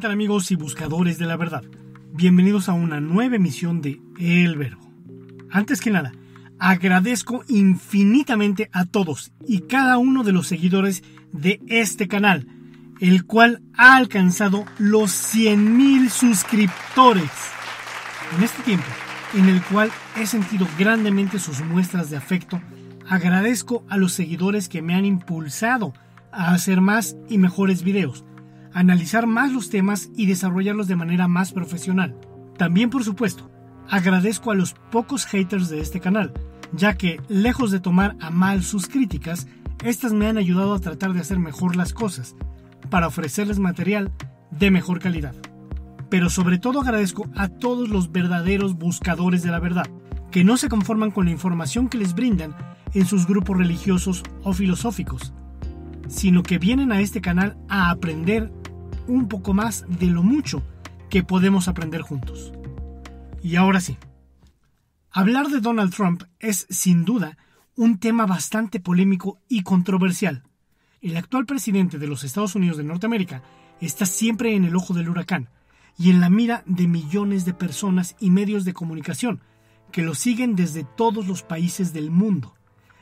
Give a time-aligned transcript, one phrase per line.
[0.00, 1.62] ¿Qué tal amigos y buscadores de la verdad?
[2.14, 4.90] Bienvenidos a una nueva emisión de El Verbo.
[5.50, 6.12] Antes que nada,
[6.58, 12.46] agradezco infinitamente a todos y cada uno de los seguidores de este canal,
[13.02, 17.30] el cual ha alcanzado los 100.000 suscriptores.
[18.38, 18.88] En este tiempo,
[19.34, 22.58] en el cual he sentido grandemente sus muestras de afecto,
[23.06, 25.92] agradezco a los seguidores que me han impulsado
[26.32, 28.24] a hacer más y mejores videos
[28.72, 32.16] analizar más los temas y desarrollarlos de manera más profesional.
[32.56, 33.50] También, por supuesto,
[33.88, 36.32] agradezco a los pocos haters de este canal,
[36.72, 39.48] ya que, lejos de tomar a mal sus críticas,
[39.84, 42.36] estas me han ayudado a tratar de hacer mejor las cosas,
[42.90, 44.12] para ofrecerles material
[44.50, 45.34] de mejor calidad.
[46.08, 49.86] Pero sobre todo agradezco a todos los verdaderos buscadores de la verdad,
[50.30, 52.54] que no se conforman con la información que les brindan
[52.94, 55.32] en sus grupos religiosos o filosóficos,
[56.08, 58.52] sino que vienen a este canal a aprender
[59.10, 60.62] un poco más de lo mucho
[61.10, 62.52] que podemos aprender juntos.
[63.42, 63.98] Y ahora sí,
[65.10, 67.36] hablar de Donald Trump es sin duda
[67.76, 70.44] un tema bastante polémico y controversial.
[71.00, 73.42] El actual presidente de los Estados Unidos de Norteamérica
[73.80, 75.48] está siempre en el ojo del huracán
[75.98, 79.40] y en la mira de millones de personas y medios de comunicación
[79.90, 82.54] que lo siguen desde todos los países del mundo.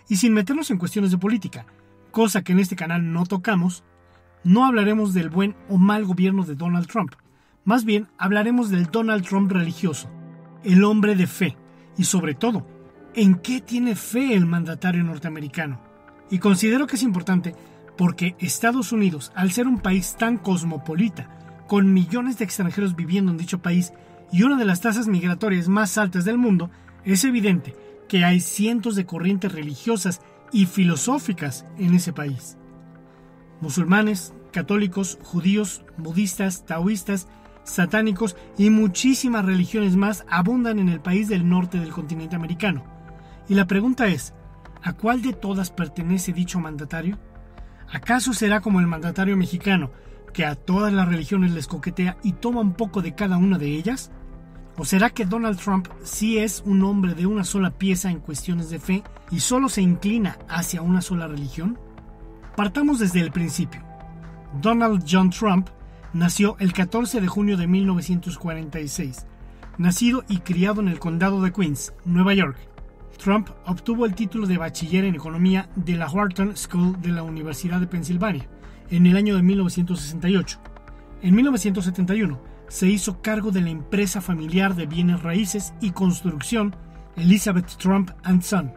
[0.09, 1.67] Y sin meternos en cuestiones de política,
[2.11, 3.85] cosa que en este canal no tocamos,
[4.49, 7.13] no hablaremos del buen o mal gobierno de Donald Trump,
[7.67, 10.09] más bien hablaremos del Donald Trump religioso,
[10.65, 11.59] el hombre de fe,
[11.99, 12.67] y sobre todo,
[13.15, 15.83] en qué tiene fe el mandatario norteamericano.
[16.31, 17.55] Y considero que es importante
[17.99, 21.29] porque Estados Unidos, al ser un país tan cosmopolita,
[21.67, 23.93] con millones de extranjeros viviendo en dicho país
[24.33, 26.71] y una de las tasas migratorias más altas del mundo,
[27.05, 27.77] es evidente
[28.09, 30.23] que hay cientos de corrientes religiosas
[30.53, 32.57] y filosóficas en ese país
[33.61, 37.29] musulmanes, católicos, judíos, budistas, taoístas,
[37.65, 42.85] satánicos y muchísimas religiones más abundan en el país del norte del continente americano.
[43.49, 44.35] Y la pregunta es,
[44.83, 47.19] ¿a cuál de todas pertenece dicho mandatario?
[47.91, 49.91] ¿Acaso será como el mandatario mexicano,
[50.33, 53.69] que a todas las religiones les coquetea y toma un poco de cada una de
[53.69, 54.11] ellas?
[54.77, 58.71] ¿O será que Donald Trump sí es un hombre de una sola pieza en cuestiones
[58.71, 61.79] de fe y solo se inclina hacia una sola religión?
[62.57, 63.88] Partamos desde el principio.
[64.61, 65.69] Donald John Trump
[66.13, 69.27] nació el 14 de junio de 1946.
[69.77, 72.57] Nacido y criado en el condado de Queens, Nueva York,
[73.19, 77.81] Trump obtuvo el título de bachiller en economía de la Wharton School de la Universidad
[77.81, 78.49] de Pensilvania
[78.91, 80.59] en el año de 1968.
[81.23, 86.75] En 1971 se hizo cargo de la empresa familiar de bienes raíces y construcción
[87.17, 88.11] Elizabeth Trump
[88.41, 88.73] Son,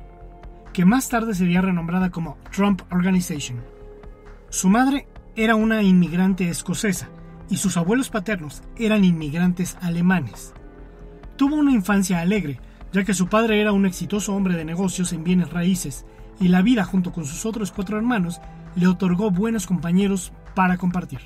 [0.74, 3.62] que más tarde sería renombrada como Trump Organization.
[4.50, 5.08] Su madre
[5.44, 7.10] era una inmigrante escocesa
[7.50, 10.54] y sus abuelos paternos eran inmigrantes alemanes.
[11.36, 12.60] Tuvo una infancia alegre,
[12.94, 16.06] ya que su padre era un exitoso hombre de negocios en bienes raíces
[16.40, 18.40] y la vida junto con sus otros cuatro hermanos
[18.76, 21.22] le otorgó buenos compañeros para compartir.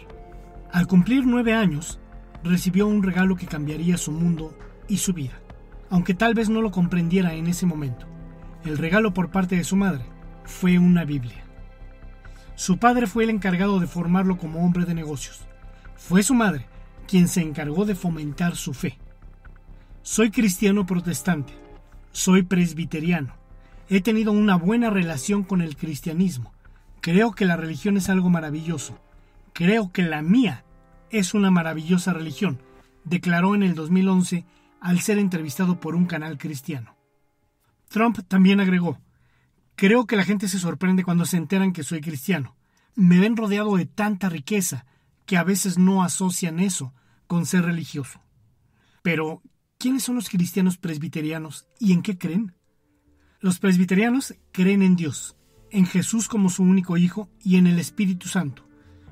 [0.72, 2.00] Al cumplir nueve años,
[2.42, 5.42] recibió un regalo que cambiaría su mundo y su vida,
[5.90, 8.06] aunque tal vez no lo comprendiera en ese momento.
[8.64, 10.06] El regalo por parte de su madre
[10.46, 11.45] fue una Biblia.
[12.56, 15.42] Su padre fue el encargado de formarlo como hombre de negocios.
[15.96, 16.68] Fue su madre
[17.08, 18.98] quien se encargó de fomentar su fe.
[20.02, 21.54] Soy cristiano protestante.
[22.12, 23.36] Soy presbiteriano.
[23.90, 26.54] He tenido una buena relación con el cristianismo.
[27.02, 28.98] Creo que la religión es algo maravilloso.
[29.54, 30.64] Creo que la mía
[31.12, 32.60] es una maravillosa religión,
[33.04, 34.46] declaró en el 2011
[34.82, 36.96] al ser entrevistado por un canal cristiano.
[37.90, 39.00] Trump también agregó,
[39.76, 42.56] Creo que la gente se sorprende cuando se enteran que soy cristiano.
[42.96, 44.86] Me ven rodeado de tanta riqueza
[45.26, 46.94] que a veces no asocian eso
[47.28, 48.22] con ser religioso.
[49.02, 49.42] Pero,
[49.78, 52.56] ¿quiénes son los cristianos presbiterianos y en qué creen?
[53.42, 55.36] Los presbiterianos creen en Dios,
[55.72, 58.66] en Jesús como su único Hijo y en el Espíritu Santo.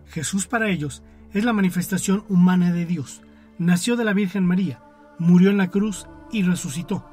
[0.07, 3.21] Jesús para ellos es la manifestación humana de Dios.
[3.57, 4.81] Nació de la Virgen María,
[5.19, 7.05] murió en la cruz y resucitó.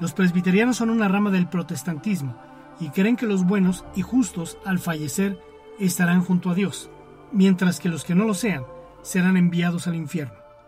[0.00, 4.78] Los presbiterianos son una rama del protestantismo y creen que los buenos y justos al
[4.78, 5.38] fallecer
[5.78, 6.90] estarán junto a Dios,
[7.32, 8.64] mientras que los que no lo sean
[9.02, 10.43] serán enviados al infierno.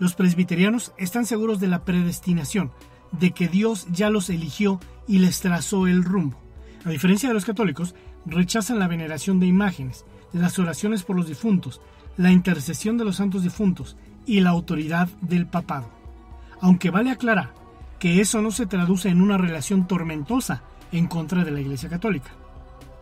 [0.00, 2.72] Los presbiterianos están seguros de la predestinación,
[3.12, 6.40] de que Dios ya los eligió y les trazó el rumbo.
[6.84, 7.94] A diferencia de los católicos,
[8.24, 11.82] rechazan la veneración de imágenes, las oraciones por los difuntos,
[12.16, 15.90] la intercesión de los santos difuntos y la autoridad del papado.
[16.60, 17.52] Aunque vale aclarar
[17.98, 20.62] que eso no se traduce en una relación tormentosa
[20.92, 22.30] en contra de la Iglesia Católica.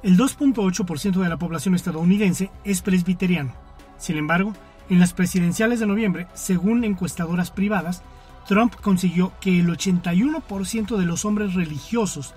[0.03, 3.53] El 2.8% de la población estadounidense es presbiteriano.
[3.99, 4.53] Sin embargo,
[4.89, 8.03] en las presidenciales de noviembre, según encuestadoras privadas,
[8.47, 12.35] Trump consiguió que el 81% de los hombres religiosos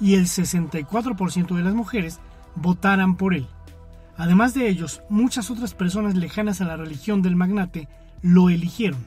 [0.00, 2.18] y el 64% de las mujeres
[2.56, 3.46] votaran por él.
[4.16, 7.88] Además de ellos, muchas otras personas lejanas a la religión del magnate
[8.20, 9.06] lo eligieron.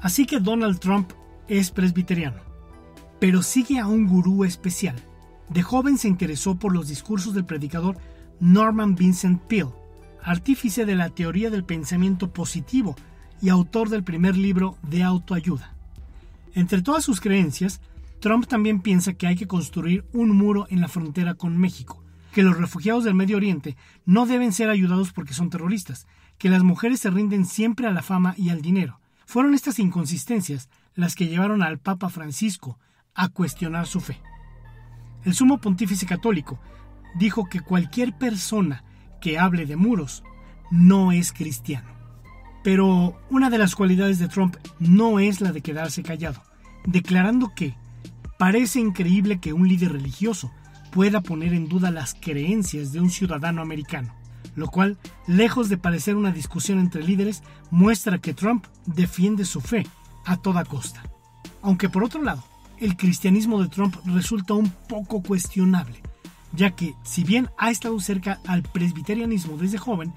[0.00, 1.10] Así que Donald Trump
[1.48, 2.40] es presbiteriano,
[3.18, 4.96] pero sigue a un gurú especial.
[5.48, 7.96] De joven se interesó por los discursos del predicador
[8.40, 9.72] Norman Vincent Peale,
[10.26, 12.96] artífice de la teoría del pensamiento positivo
[13.40, 15.72] y autor del primer libro de autoayuda.
[16.52, 17.80] Entre todas sus creencias,
[18.18, 22.02] Trump también piensa que hay que construir un muro en la frontera con México,
[22.32, 26.08] que los refugiados del Medio Oriente no deben ser ayudados porque son terroristas,
[26.38, 28.98] que las mujeres se rinden siempre a la fama y al dinero.
[29.26, 32.80] Fueron estas inconsistencias las que llevaron al Papa Francisco
[33.14, 34.20] a cuestionar su fe.
[35.22, 36.58] El sumo pontífice católico
[37.14, 38.82] dijo que cualquier persona
[39.26, 40.22] que hable de muros
[40.70, 41.88] no es cristiano.
[42.62, 46.40] Pero una de las cualidades de Trump no es la de quedarse callado,
[46.84, 47.74] declarando que
[48.38, 50.52] parece increíble que un líder religioso
[50.92, 54.14] pueda poner en duda las creencias de un ciudadano americano,
[54.54, 54.96] lo cual,
[55.26, 57.42] lejos de parecer una discusión entre líderes,
[57.72, 59.88] muestra que Trump defiende su fe
[60.24, 61.02] a toda costa.
[61.62, 62.44] Aunque por otro lado,
[62.78, 66.00] el cristianismo de Trump resulta un poco cuestionable,
[66.52, 70.12] ya que si bien ha estado cerca al presbiterianismo desde joven,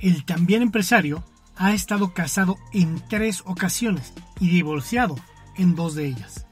[0.00, 1.24] el también empresario
[1.56, 5.16] ha estado casado en tres ocasiones y divorciado
[5.56, 6.46] en dos de ellas.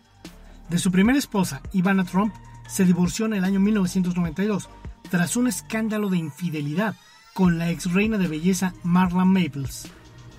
[0.68, 2.34] De su primera esposa, Ivana Trump,
[2.68, 4.68] se divorció en el año 1992
[5.08, 6.96] tras un escándalo de infidelidad
[7.32, 9.88] con la ex reina de belleza Marla Maples,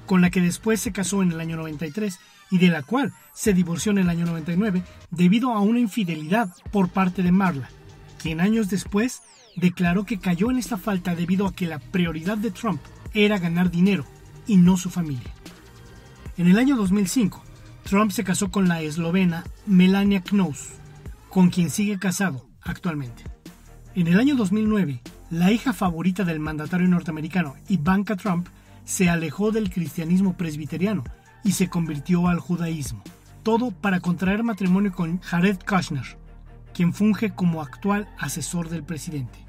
[0.06, 2.20] con la que después se casó en el año 93
[2.52, 6.90] y de la cual se divorció en el año 99 debido a una infidelidad por
[6.90, 7.70] parte de Marla,
[8.28, 9.22] quien años después
[9.56, 12.82] declaró que cayó en esta falta debido a que la prioridad de Trump
[13.14, 14.04] era ganar dinero
[14.46, 15.34] y no su familia.
[16.36, 17.42] En el año 2005,
[17.84, 20.74] Trump se casó con la eslovena Melania Knous,
[21.30, 23.24] con quien sigue casado actualmente.
[23.96, 28.50] En el año 2009, la hija favorita del mandatario norteamericano, Ivanka Trump,
[28.84, 31.06] se alejó del cristianismo presbiteriano
[31.46, 33.04] y se convirtió al judaísmo.
[33.44, 36.18] Todo para contraer matrimonio con Jared Kushner,
[36.78, 39.40] quien funge como actual asesor del presidente.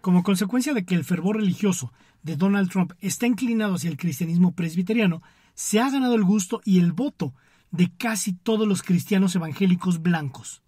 [0.00, 1.92] Como consecuencia de que el fervor religioso
[2.22, 5.22] de Donald Trump está inclinado hacia el cristianismo presbiteriano,
[5.54, 7.34] se ha ganado el gusto y el voto
[7.72, 10.62] de casi todos los cristianos evangélicos blancos.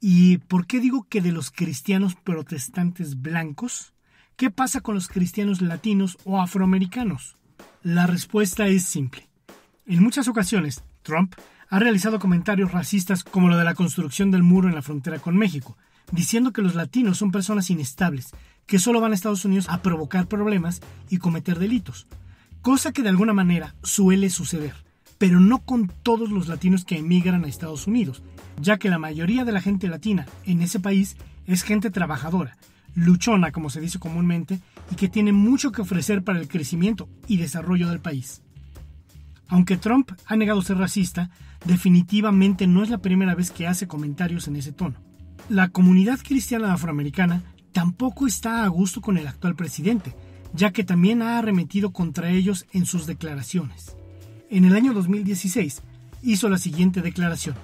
[0.00, 3.94] ¿Y por qué digo que de los cristianos protestantes blancos?
[4.34, 7.36] ¿Qué pasa con los cristianos latinos o afroamericanos?
[7.84, 9.28] La respuesta es simple.
[9.86, 11.36] En muchas ocasiones, Trump
[11.70, 15.36] ha realizado comentarios racistas como lo de la construcción del muro en la frontera con
[15.36, 15.76] México,
[16.12, 18.30] diciendo que los latinos son personas inestables,
[18.66, 22.06] que solo van a Estados Unidos a provocar problemas y cometer delitos,
[22.62, 24.74] cosa que de alguna manera suele suceder,
[25.18, 28.22] pero no con todos los latinos que emigran a Estados Unidos,
[28.60, 32.56] ya que la mayoría de la gente latina en ese país es gente trabajadora,
[32.94, 34.60] luchona como se dice comúnmente,
[34.90, 38.42] y que tiene mucho que ofrecer para el crecimiento y desarrollo del país.
[39.48, 41.30] Aunque Trump ha negado ser racista,
[41.64, 44.96] definitivamente no es la primera vez que hace comentarios en ese tono.
[45.48, 50.14] La comunidad cristiana afroamericana tampoco está a gusto con el actual presidente,
[50.52, 53.96] ya que también ha arremetido contra ellos en sus declaraciones.
[54.50, 55.82] En el año 2016
[56.22, 57.56] hizo la siguiente declaración.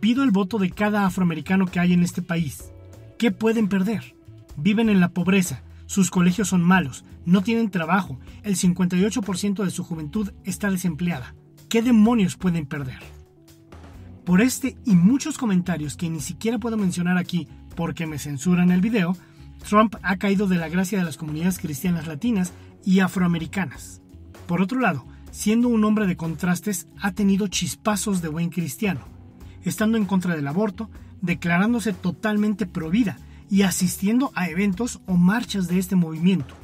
[0.00, 2.70] Pido el voto de cada afroamericano que hay en este país.
[3.18, 4.14] ¿Qué pueden perder?
[4.56, 9.84] Viven en la pobreza, sus colegios son malos, no tienen trabajo, el 58% de su
[9.84, 11.34] juventud está desempleada.
[11.68, 13.00] ¿Qué demonios pueden perder?
[14.24, 18.80] Por este y muchos comentarios que ni siquiera puedo mencionar aquí porque me censuran el
[18.80, 19.16] video,
[19.68, 22.52] Trump ha caído de la gracia de las comunidades cristianas latinas
[22.84, 24.00] y afroamericanas.
[24.46, 29.00] Por otro lado, siendo un hombre de contrastes, ha tenido chispazos de buen cristiano,
[29.62, 33.18] estando en contra del aborto, declarándose totalmente pro vida
[33.50, 36.54] y asistiendo a eventos o marchas de este movimiento.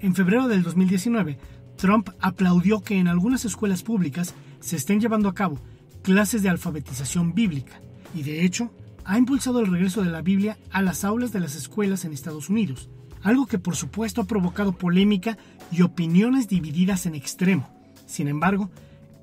[0.00, 1.38] En febrero del 2019,
[1.76, 5.58] Trump aplaudió que en algunas escuelas públicas se estén llevando a cabo
[6.02, 7.80] clases de alfabetización bíblica
[8.14, 8.70] y de hecho
[9.04, 12.48] ha impulsado el regreso de la Biblia a las aulas de las escuelas en Estados
[12.48, 12.88] Unidos,
[13.22, 15.38] algo que por supuesto ha provocado polémica
[15.70, 17.68] y opiniones divididas en extremo.
[18.06, 18.70] Sin embargo,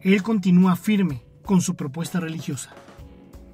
[0.01, 2.71] él continúa firme con su propuesta religiosa.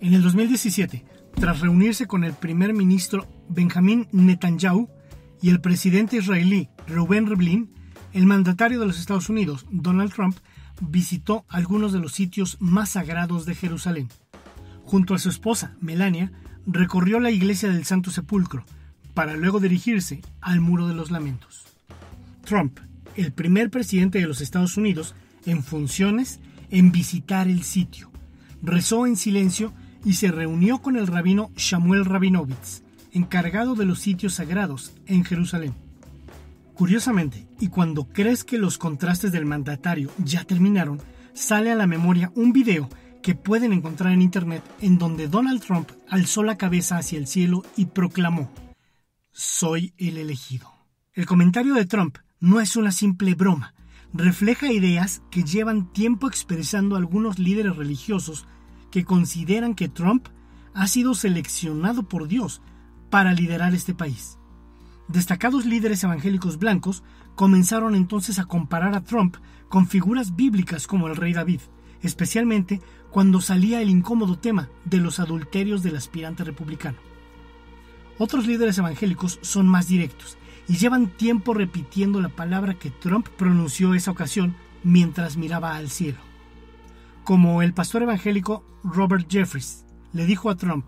[0.02, 1.04] En el 2017,
[1.40, 4.90] tras reunirse con el primer ministro Benjamin Netanyahu
[5.42, 7.72] y el presidente israelí Reuven Rivlin,
[8.12, 10.38] el mandatario de los Estados Unidos, Donald Trump,
[10.82, 14.10] visitó algunos de los sitios más sagrados de Jerusalén.
[14.84, 16.34] Junto a su esposa, Melania,
[16.66, 18.66] recorrió la iglesia del Santo Sepulcro,
[19.14, 21.66] para luego dirigirse al Muro de los Lamentos.
[22.44, 22.80] Trump,
[23.16, 25.16] el primer presidente de los Estados Unidos
[25.46, 28.12] en funciones en visitar el sitio,
[28.62, 29.74] rezó en silencio
[30.06, 35.74] y se reunió con el rabino Samuel Rabinovitz, encargado de los sitios sagrados en Jerusalén.
[36.74, 41.02] Curiosamente, y cuando crees que los contrastes del mandatario ya terminaron,
[41.34, 42.90] sale a la memoria un video
[43.22, 47.64] que pueden encontrar en internet en donde Donald Trump alzó la cabeza hacia el cielo
[47.76, 48.50] y proclamó,
[49.32, 50.72] Soy el elegido.
[51.14, 53.74] El comentario de Trump no es una simple broma,
[54.14, 58.48] refleja ideas que llevan tiempo expresando algunos líderes religiosos
[58.92, 60.28] que consideran que Trump
[60.74, 62.62] ha sido seleccionado por Dios
[63.10, 64.38] para liderar este país.
[65.08, 67.04] Destacados líderes evangélicos blancos
[67.36, 71.62] comenzaron entonces a comparar a Trump con figuras bíblicas como el rey David,
[72.02, 76.98] especialmente cuando salía el incómodo tema de los adulterios del aspirante republicano.
[78.20, 83.96] Otros líderes evangélicos son más directos y llevan tiempo repitiendo la palabra que Trump pronunció
[83.96, 86.29] esa ocasión mientras miraba al cielo.
[87.24, 90.86] Como el pastor evangélico Robert Jeffries le dijo a Trump,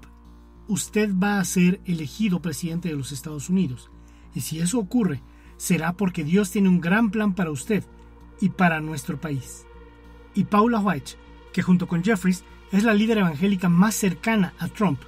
[0.67, 3.91] usted va a ser elegido presidente de los Estados Unidos
[4.33, 5.21] y si eso ocurre,
[5.57, 7.83] será porque Dios tiene un gran plan para usted
[8.39, 9.65] y para nuestro país.
[10.33, 11.11] Y Paula White,
[11.53, 14.99] que junto con Jeffries es la líder evangélica más cercana a Trump,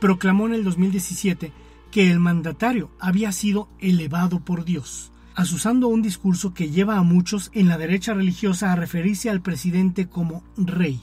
[0.00, 1.52] proclamó en el 2017
[1.90, 7.52] que el mandatario había sido elevado por Dios, asusando un discurso que lleva a muchos
[7.54, 11.00] en la derecha religiosa a referirse al presidente como rey.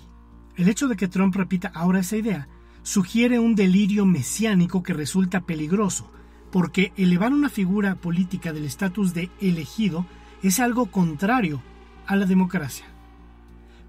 [0.57, 2.49] El hecho de que Trump repita ahora esa idea
[2.83, 6.11] sugiere un delirio mesiánico que resulta peligroso,
[6.51, 10.05] porque elevar una figura política del estatus de elegido
[10.43, 11.61] es algo contrario
[12.05, 12.87] a la democracia.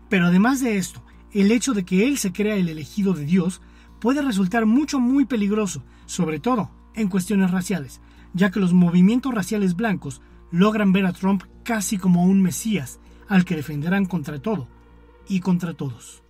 [0.08, 3.62] Pero además de esto, el hecho de que él se crea el elegido de Dios
[4.00, 8.00] puede resultar mucho muy peligroso, sobre todo en cuestiones raciales,
[8.32, 13.44] ya que los movimientos raciales blancos logran ver a Trump casi como un mesías al
[13.44, 14.68] que defenderán contra todo
[15.28, 16.22] y contra todos.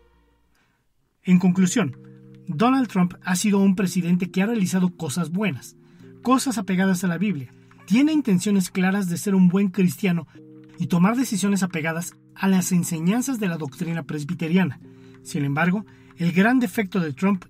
[1.23, 1.97] En conclusión,
[2.47, 5.77] Donald Trump ha sido un presidente que ha realizado cosas buenas,
[6.23, 7.53] cosas apegadas a la Biblia.
[7.87, 10.27] Tiene intenciones claras de ser un buen cristiano
[10.79, 14.81] y tomar decisiones apegadas a las enseñanzas de la doctrina presbiteriana.
[15.23, 15.85] Sin embargo,
[16.17, 17.45] el gran defecto de Trump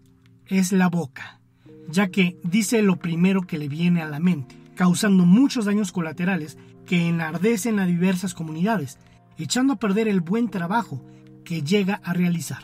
[0.47, 1.41] es la boca,
[1.89, 6.57] ya que dice lo primero que le viene a la mente, causando muchos daños colaterales
[6.85, 8.99] que enardecen a diversas comunidades,
[9.39, 11.05] echando a perder el buen trabajo
[11.45, 12.63] que llega a realizar.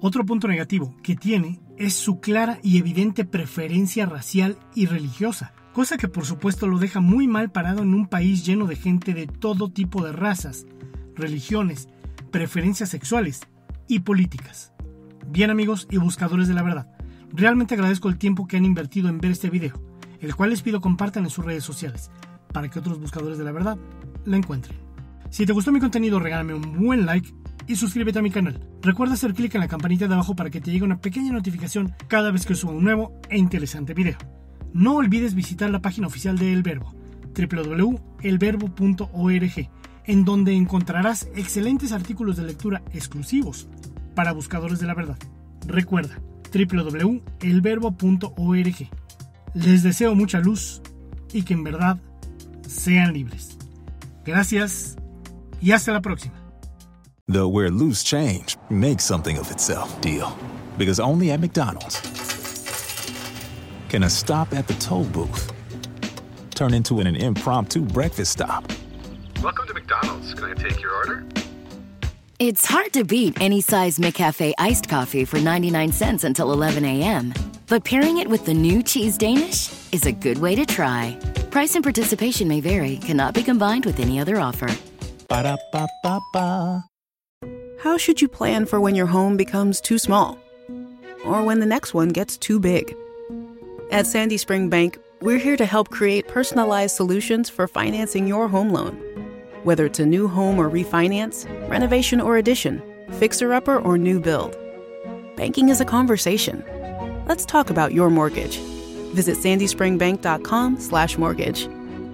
[0.00, 5.98] Otro punto negativo que tiene es su clara y evidente preferencia racial y religiosa, cosa
[5.98, 9.26] que por supuesto lo deja muy mal parado en un país lleno de gente de
[9.26, 10.66] todo tipo de razas,
[11.16, 11.88] religiones,
[12.30, 13.40] preferencias sexuales
[13.88, 14.72] y políticas.
[15.28, 16.86] Bien amigos y buscadores de la verdad,
[17.32, 19.89] realmente agradezco el tiempo que han invertido en ver este video,
[20.20, 22.10] el cual les pido compartan en sus redes sociales,
[22.52, 23.78] para que otros buscadores de la verdad
[24.24, 24.78] la encuentren.
[25.30, 27.32] Si te gustó mi contenido, regálame un buen like
[27.66, 28.60] y suscríbete a mi canal.
[28.82, 31.94] Recuerda hacer clic en la campanita de abajo para que te llegue una pequeña notificación
[32.08, 34.18] cada vez que suba un nuevo e interesante video.
[34.72, 36.94] No olvides visitar la página oficial de El Verbo,
[37.36, 39.70] www.elverbo.org,
[40.04, 43.68] en donde encontrarás excelentes artículos de lectura exclusivos
[44.14, 45.18] para buscadores de la verdad.
[45.66, 46.20] Recuerda,
[46.52, 48.90] www.elverbo.org.
[49.54, 50.80] Les deseo mucha luz
[51.32, 51.98] y que en verdad
[52.68, 53.56] sean libres.
[54.24, 54.96] Gracias
[55.60, 56.34] y hasta la próxima.
[57.26, 60.36] The where loose change makes something of itself deal.
[60.78, 62.00] Because only at McDonald's
[63.88, 65.52] can a stop at the toll booth
[66.54, 68.70] turn into an, impromptu breakfast stop.
[69.42, 70.34] Welcome to McDonald's.
[70.34, 71.24] Can I take your order?
[72.38, 77.32] It's hard to beat any size McCafe iced coffee for 99 cents until 11 a.m.
[77.70, 81.16] But pairing it with the new Cheese Danish is a good way to try.
[81.52, 84.66] Price and participation may vary, cannot be combined with any other offer.
[85.28, 86.84] Ba-da-ba-ba-ba.
[87.80, 90.36] How should you plan for when your home becomes too small?
[91.24, 92.92] Or when the next one gets too big?
[93.92, 98.70] At Sandy Spring Bank, we're here to help create personalized solutions for financing your home
[98.70, 98.96] loan.
[99.62, 104.56] Whether it's a new home or refinance, renovation or addition, fixer upper or new build.
[105.36, 106.64] Banking is a conversation.
[107.26, 108.58] Let's talk about your mortgage.
[109.14, 111.68] Visit sandyspringbank.com slash mortgage.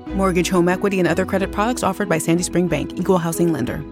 [0.08, 3.82] Mortgage, home equity, and other credit products offered by Sandy Spring Bank, Equal Housing Lender.